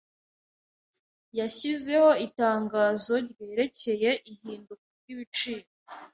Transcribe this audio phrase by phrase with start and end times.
[1.39, 5.67] Yashyizeho itangazo ryerekeye ihinduka ryibiciro.